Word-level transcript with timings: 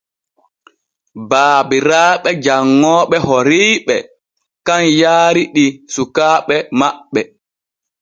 Baabiraaɓe 1.29 2.29
janŋooɓe 2.43 3.17
horiiɓe 3.27 3.95
kan 4.65 4.83
yaari 4.99 5.43
ɗi 5.55 5.65
sukaaɓe 5.93 6.55
maɓɓe. 6.79 7.21